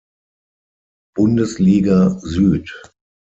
[1.13, 2.65] Bundesliga Süd.